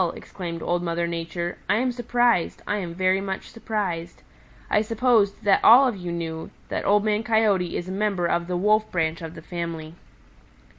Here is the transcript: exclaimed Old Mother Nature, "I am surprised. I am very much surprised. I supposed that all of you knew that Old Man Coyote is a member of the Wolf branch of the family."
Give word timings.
exclaimed 0.15 0.63
Old 0.63 0.81
Mother 0.81 1.05
Nature, 1.05 1.59
"I 1.69 1.75
am 1.75 1.91
surprised. 1.91 2.63
I 2.65 2.77
am 2.77 2.95
very 2.95 3.21
much 3.21 3.49
surprised. 3.51 4.23
I 4.67 4.81
supposed 4.81 5.43
that 5.43 5.63
all 5.63 5.87
of 5.87 5.95
you 5.95 6.11
knew 6.11 6.49
that 6.69 6.87
Old 6.87 7.03
Man 7.05 7.21
Coyote 7.21 7.77
is 7.77 7.87
a 7.87 7.91
member 7.91 8.25
of 8.25 8.47
the 8.47 8.57
Wolf 8.57 8.91
branch 8.91 9.21
of 9.21 9.35
the 9.35 9.43
family." 9.43 9.93